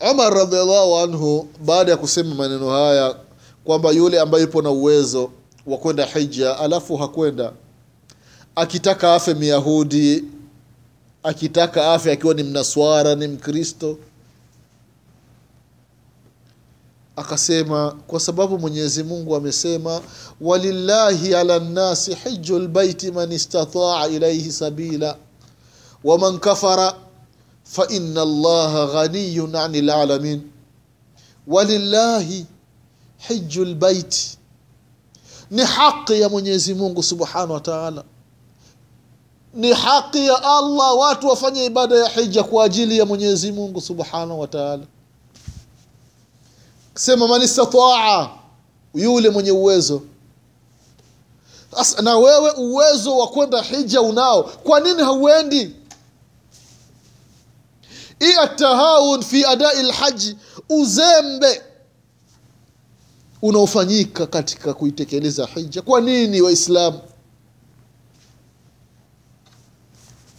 [0.00, 3.16] Umar radhiallahu anhu baada ya kusema maneno haya
[3.64, 5.30] kwamba yule ambaye yupo na uwezo
[5.66, 7.52] wa kwenda hija alafu hakwenda,
[8.56, 10.24] akitaka afe Myahudi,
[11.22, 13.98] akitaka afe akiwa ni Mnaswara, ni Mkristo,
[17.16, 20.00] akasema kwa sababu Mwenyezi Mungu amesema,
[20.40, 25.16] walillahi ala nnasi hiju lbaiti man istataa ilaihi sabila
[26.04, 26.94] waman kafara
[27.70, 30.50] fa inna allaha ghaniyun anil alamin
[31.46, 32.46] Walillahi
[33.28, 34.38] hiju lbaiti,
[35.50, 38.04] ni haki ya Mwenyezi Mungu subhanahu wa taala,
[39.54, 44.40] ni haki ya Allah watu wafanye ibada ya hija kwa ajili ya Mwenyezi Mungu subhanahu
[44.40, 44.82] wa taala.
[46.94, 48.30] Sema man istataa,
[48.94, 50.02] yule mwenye uwezo.
[51.76, 55.74] As, na wewe uwezo wa kwenda hija unao, kwa nini hauendi?
[58.20, 60.36] I atahawun fi adai lhaji,
[60.68, 61.62] uzembe
[63.42, 65.82] unaofanyika katika kuitekeleza hija.
[65.82, 67.00] Kwa nini Waislamu?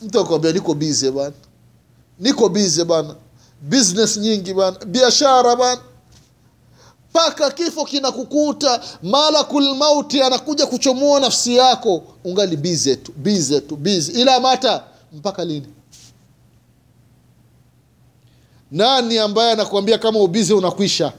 [0.01, 1.33] Mtu akwambia niko bize bana,
[2.19, 3.15] niko bize bana,
[3.61, 5.81] business nyingi bana, biashara bana,
[7.09, 14.11] mpaka kifo kinakukuta, malakul mauti anakuja kuchomoa nafsi yako, ungali bize tu bize tu bize,
[14.11, 15.67] ila mata mpaka lini?
[18.71, 21.13] Nani ambaye anakuambia kama ubizi unakwisha?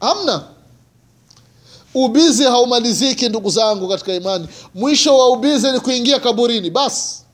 [0.00, 0.48] Hamna.
[1.94, 4.48] Ubizi haumaliziki ndugu zangu katika imani.
[4.74, 7.24] Mwisho wa ubizi ni kuingia kaburini, basi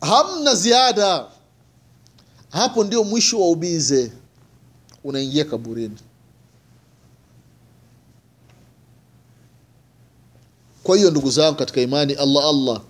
[0.00, 1.26] hamna ziada.
[2.50, 4.12] Hapo ndio mwisho wa ubize,
[5.04, 5.96] unaingia kaburini.
[10.82, 12.80] Kwa hiyo ndugu zangu katika imani, Allah Allah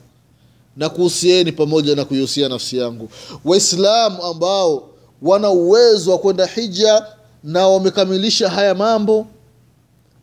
[0.77, 3.09] na kuhusieni pamoja na kuihusia nafsi yangu,
[3.45, 4.89] Waislamu ambao
[5.23, 7.07] wana uwezo wa kwenda hija
[7.45, 9.27] na wamekamilisha haya mambo,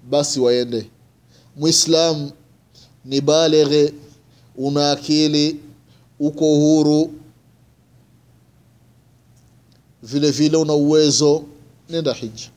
[0.10, 0.90] basi waende.
[1.56, 2.32] Mwislamu
[3.06, 3.94] ni baleghe,
[4.56, 5.60] una akili,
[6.20, 7.14] uko huru,
[10.04, 11.44] vile vile una uwezo,
[11.90, 12.50] nenda hija,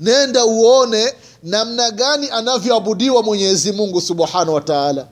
[0.00, 5.08] nenda uone namna gani anavyoabudiwa Mwenyezi Mungu subhanahu wa taala.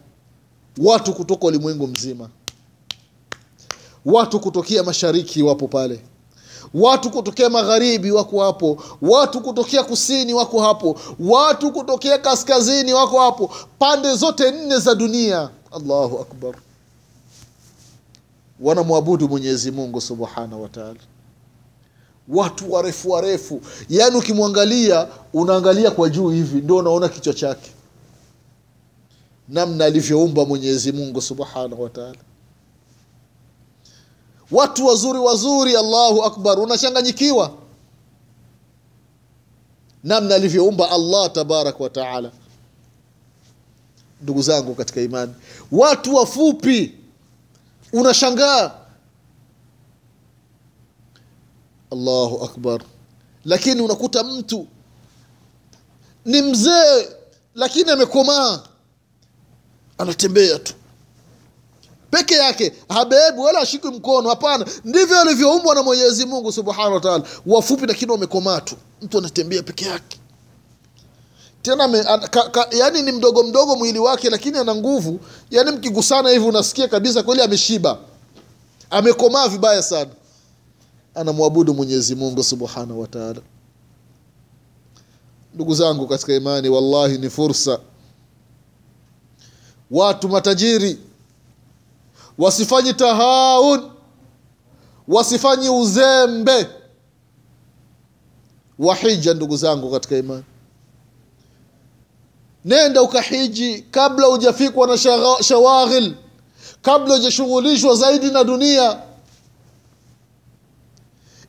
[0.79, 2.29] Watu kutoka ulimwengu mzima,
[4.05, 6.01] watu kutokea mashariki wapo pale,
[6.75, 13.51] watu kutokea magharibi wako hapo, watu kutokea kusini wako hapo, watu kutokea kaskazini wako hapo,
[13.79, 15.51] pande zote nne za dunia.
[15.73, 16.55] Allahu akbar,
[18.61, 21.01] wanamwabudu Mwenyezi Mungu subhanahu wa taala.
[22.29, 27.71] Watu warefu warefu, yaani ukimwangalia unaangalia kwa juu hivi ndio unaona kichwa chake,
[29.49, 32.19] namna alivyoumba Mwenyezi Mungu subhanahu wa taala.
[34.51, 37.53] Watu wazuri wazuri, Allahu akbar, unachanganyikiwa
[40.05, 42.31] namna alivyoumba Allah tabaraka wa taala.
[44.23, 45.35] Ndugu zangu katika imani,
[45.73, 46.95] watu wafupi
[47.93, 48.73] unashangaa
[51.93, 52.81] Allahu akbar,
[53.45, 54.67] lakini unakuta mtu
[56.25, 57.09] ni mzee
[57.55, 58.63] lakini amekomaa,
[59.99, 60.75] anatembea tu
[62.11, 64.29] peke yake, habebu wala ashikwi mkono.
[64.29, 69.85] Hapana, ndivyo alivyoumbwa na Mwenyezi Mungu subhanahu wa wafupi lakini wamekomaa tu, mtu anatembea peke
[69.85, 70.19] yake
[71.63, 75.21] tena me, a, ka, ka, yani ni mdogo mdogo mwili wake, lakini ana nguvu.
[75.51, 77.99] Yani mkigusana hivi unasikia kabisa kweli ameshiba,
[78.91, 80.11] amekomaa vibaya sana
[81.15, 83.35] anamwabudu Mwenyezi Mungu subhanahu wa.
[85.55, 87.79] Ndugu zangu katika imani, wallahi ni fursa.
[89.95, 90.99] Watu matajiri.
[92.39, 93.91] Wasifanyi tahaun,
[95.09, 96.67] wasifanyi uzembe.
[98.79, 99.35] Wa hija.
[99.35, 100.45] Ndugu zangu katika imani,
[102.65, 104.99] nenda ukahiji kabla hujafikwa na
[105.43, 106.15] shawaghil,
[106.83, 108.99] kabla hujashughulishwa zaidi na dunia.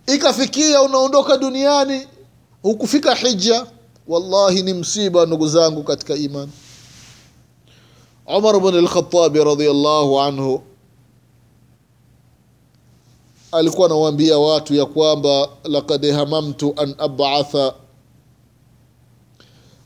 [0.07, 2.07] Ikafikia unaondoka duniani
[2.61, 3.65] hukufika hija,
[4.07, 6.51] wallahi ni msiba ndugu zangu katika imani.
[8.27, 10.61] Umar ibn al-Khattab radhiyallahu anhu
[13.51, 17.73] alikuwa anawaambia watu ya kwamba laqad hamamtu an ab'atha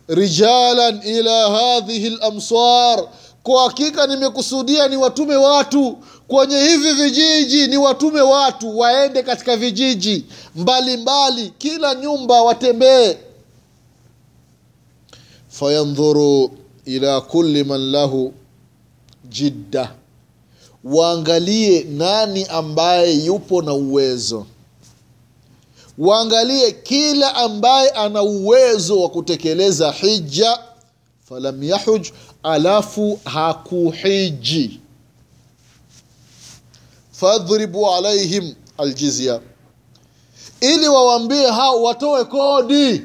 [0.07, 3.07] rijalan ila hadhihi al-amsar,
[3.43, 5.97] kwa hakika nimekusudia ni watume watu
[6.27, 10.25] kwenye hivi vijiji, ni watume watu waende katika vijiji
[10.55, 10.97] mbalimbali
[11.41, 13.17] mbali, kila nyumba watembee,
[15.49, 16.51] fayandhuru
[16.95, 18.33] ila kulli man lahu
[19.29, 19.95] jidda,
[20.83, 24.45] waangalie nani ambaye yupo na uwezo.
[25.97, 30.59] Waangalie kila ambaye ana uwezo wa kutekeleza hija
[31.29, 32.07] falam yahuj
[32.43, 34.79] alafu hakuhiji.
[37.11, 39.41] Fadhribu alaihim aljizya.
[40.61, 43.01] Ili wawaambie hao watoe kodi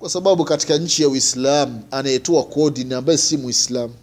[0.00, 3.94] kwa sababu katika nchi ya uislamu anayetoa kodi ni ambaye si muislamu.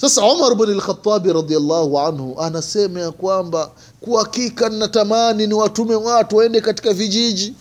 [0.00, 3.70] Sasa umar bn lkhatabi radiallahu anhu anasema ya kwamba
[4.00, 7.54] kwa hakika ninatamani ni watume watu waende katika vijiji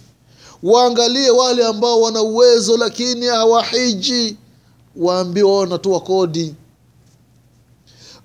[0.64, 4.38] waangalie wale ambao wana uwezo lakini hawahiji
[4.96, 6.56] waambie wao wanatoa kodi.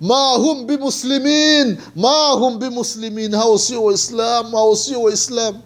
[0.00, 5.60] Ma hum bimuslimin ma hum bimuslimin hao sio waislamu hao sio waislamu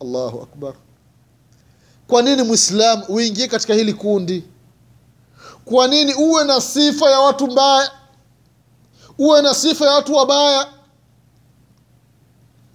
[0.00, 0.74] allahu akbar.
[2.08, 4.44] Kwa nini mwislamu uingie katika hili kundi?
[5.64, 7.92] Kwa nini uwe na sifa ya watu mbaya?
[9.18, 10.68] Uwe na sifa ya watu wabaya?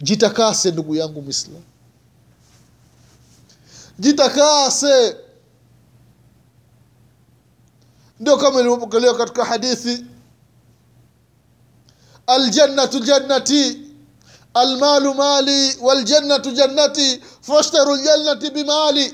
[0.01, 1.63] Jitakase ndugu yangu mwislamu
[3.99, 5.15] jitakase.
[8.19, 10.05] Ndio kama ilivyopokelewa katika hadithi.
[12.27, 13.79] Aljannatu jannati
[14.53, 19.13] almalu mali waljannatu jannati fashtaru ljannati bimali.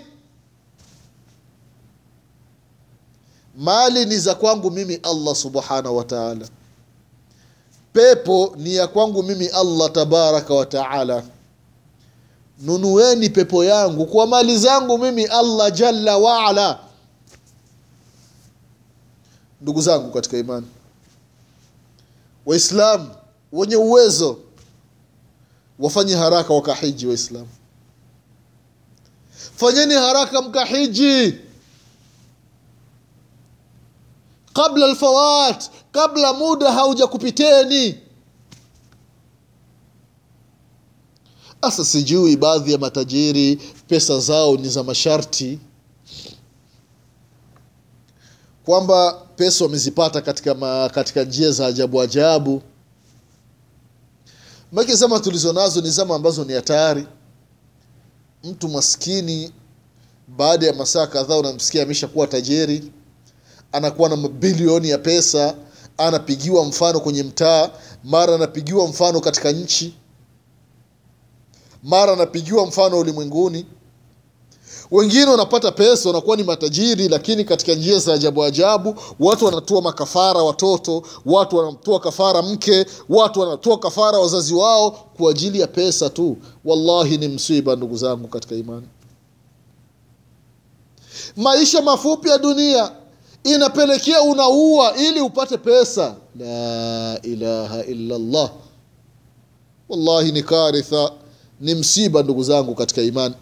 [3.57, 6.48] Mali ni za kwangu mimi allah subhanahu wa taala.
[7.94, 11.24] Pepo ni ya kwangu mimi allah tabaraka wa taala.
[12.60, 16.80] Nunueni pepo yangu kwa mali zangu mimi allah jalla waala
[19.62, 20.68] ndugu zangu katika imani.
[22.45, 23.10] Waislamu
[23.51, 24.39] wenye uwezo
[25.79, 27.47] wafanye haraka wakahiji waislamu.
[29.56, 31.33] Fanyeni haraka mkahiji.
[34.53, 38.00] Qabla alfawat kabla muda hauja kupiteni
[41.62, 43.56] asa sijui baadhi ya matajiri
[43.88, 45.59] pesa zao ni za masharti.
[48.65, 52.62] Kwamba pesa wamezipata katika, katika njia za ajabu ajabu
[54.72, 57.08] make zama tulizo nazo ni zama ambazo ni hatari.
[58.44, 59.52] Mtu maskini
[60.28, 62.92] baada ya masaa kadhaa unamsikia amesha kuwa tajiri
[63.72, 65.56] anakuwa na mabilioni ya pesa
[65.98, 67.69] anapigiwa mfano kwenye mtaa
[68.04, 69.96] mara anapigiwa mfano katika nchi
[71.84, 73.66] mara anapigiwa mfano ulimwenguni
[74.92, 80.44] wengine wanapata pesa wanakuwa ni matajiri lakini katika njia za ajabu ajabu watu wanatoa makafara
[80.44, 86.38] watoto watu wanatoa kafara mke watu wanatoa kafara wazazi wao kwa ajili ya pesa tu.
[86.66, 88.88] Wallahi ni msiba ndugu zangu katika imani.
[91.36, 92.92] Maisha mafupi ya dunia
[93.44, 96.16] inapelekea unaua ili upate pesa.
[96.40, 98.50] La ilaha illallah.
[99.90, 101.12] Wallahi ni karitha
[101.62, 103.36] ni msiba ndugu zangu katika imani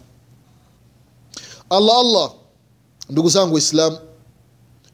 [1.70, 2.32] allah allah.
[3.10, 3.96] Ndugu zangu waislam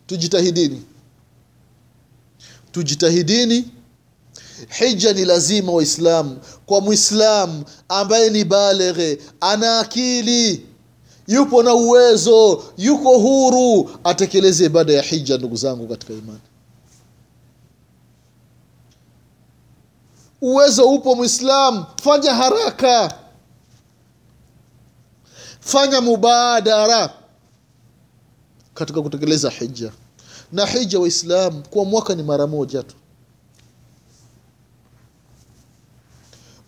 [0.06, 0.82] tujitahidini.
[2.72, 3.64] Tujitahidini.
[4.68, 10.66] Hija ni lazima waislamu kwa mwislamu ambaye ni baleghe ana akili
[11.28, 16.40] yupo na uwezo yuko huru atekeleze ibada ya hija ndugu zangu katika imani.
[20.40, 23.14] Uwezo upo mwislamu fanya haraka
[25.64, 27.14] fanya mubadara
[28.74, 29.92] katika kutekeleza hija
[30.52, 32.94] na hija waislamu kwa mwaka ni mara moja tu.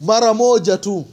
[0.01, 1.05] Mara moja tu.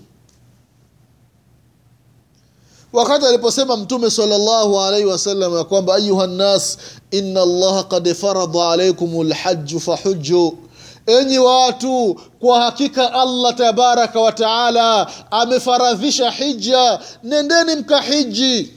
[2.94, 6.78] Wakati aliposema mtume salllahu alaihi wasallam ya kwamba ayuha nnas
[7.12, 10.58] ina allaha kad farada alaikum lhaju fahuju
[11.06, 18.74] enyi watu kwa hakika allah tabaraka wa taala amefaradhisha hija nendeni mkahiji.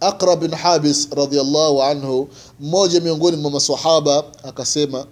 [0.00, 2.28] Aqra bin habis radhiyallahu anhu
[2.60, 5.06] mmoja miongoni mwa masahaba akasema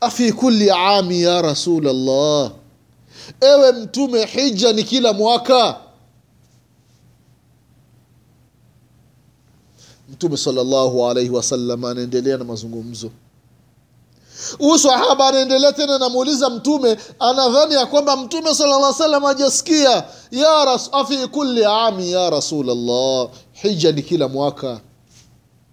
[0.00, 2.50] afi kulli ami ya rasul allah
[3.40, 5.76] ewe mtume hija ni kila mwaka.
[10.08, 13.10] Mtume sallallahu alaihi wasallam anaendelea na mazungumzo
[14.58, 18.50] huyu sahaba anaendelea tena namuuliza mtume anadhani ya kwamba mtume
[19.28, 24.80] ajasikia ya ras, afi kulli ami ya rasulllah hija ni kila mwaka.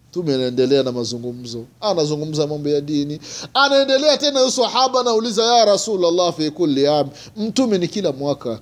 [0.09, 3.19] Mtume anaendelea na mazungumzo anazungumza mambo ya dini
[3.53, 8.59] anaendelea tena huyu sahaba anauliza ya rasulllah fi kulli ami, mtume ni kila mwaka.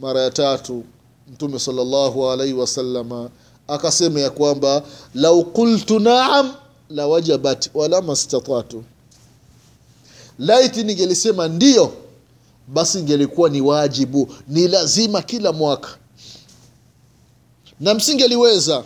[0.00, 0.84] Mara ya tatu
[1.32, 3.30] mtume salllahu alaihi wasalama
[3.68, 4.82] akasema ya kwamba
[5.14, 6.52] lau qultu naam
[6.90, 8.84] la wajabat wala mastatatu
[10.42, 11.92] laiti ningelisema ndiyo
[12.68, 15.88] basi ingelikuwa ni wajibu ni lazima kila mwaka.
[17.80, 18.84] Na msingeliweza.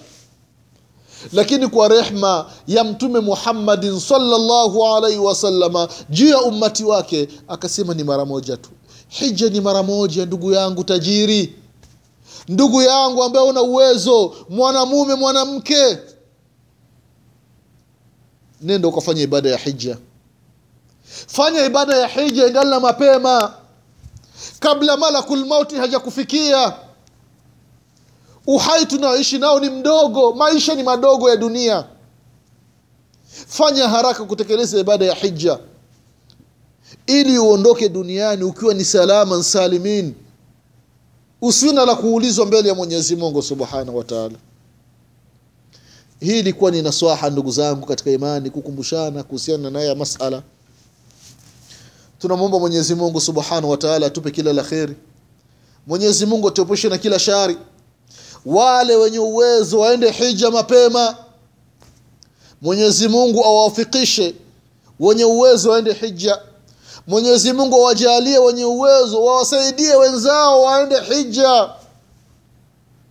[1.32, 8.04] Lakini kwa rehma ya mtume muhammadin salllahu alaihi wasalama juu ya ummati wake akasema ni
[8.04, 8.70] mara moja tu.
[9.08, 11.54] Hija ni mara moja ndugu yangu tajiri.
[12.48, 15.98] Ndugu yangu ambaye una uwezo mwanamume mwanamke.
[18.62, 19.98] Nenda ukafanya ibada ya hija
[21.26, 23.54] fanya ibada ya hija ingali mapema.
[24.60, 26.72] Kabla malakul mauti hajakufikia.
[28.46, 31.84] Uhai tunaoishi nao ni mdogo maisha ni madogo ya dunia.
[33.48, 35.58] Fanya haraka kutekeleza ibada ya hija.
[37.06, 40.14] Ili uondoke duniani ukiwa ni salama salimin.
[41.42, 44.34] Usina la kuulizwa mbele ya mwenyezi mungu subhanahu wataala
[46.20, 50.42] hii ilikuwa ni naswaha ndugu zangu katika imani kukumbushana kuhusiana na haya masala
[52.18, 54.96] tunamwomba mwenyezi mungu subhanahu wataala atupe kila la kheri.
[55.86, 57.58] Mwenyezi mungu atuepushe na kila shari.
[58.46, 61.16] Wale wenye uwezo waende hija mapema.
[62.62, 64.34] Mwenyezi mungu awafikishe
[65.00, 66.38] wenye uwezo waende hija.
[67.06, 71.70] Mwenyezi mungu awajalie wenye uwezo wawasaidie wenzao waende hija.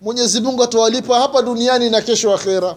[0.01, 2.75] Mwenyezi mungu atawalipa hapa duniani na kesho akhera.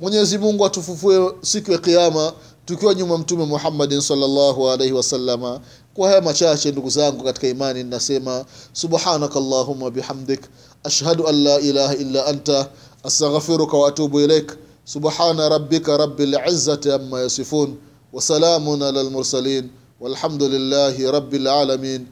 [0.00, 2.32] Mwenyezi mungu atufufue siku ya kiama
[2.66, 5.60] tukiwa nyuma mtume muhammadin sallallahu alaihi wasallama.
[5.94, 10.40] kwa haya machache ndugu zangu katika imani ninasema subhanaka allahuma bihamdik
[10.84, 12.68] ashhadu an la ilaha illa anta
[13.04, 14.52] astaghfiruka waatubu ilaik
[14.84, 17.76] subhana rabbika rabbil izzati amma yasifun
[18.12, 19.70] wasalamun ala lmursalin mursalin
[20.00, 22.06] walhamdulillahi rabbil lalamin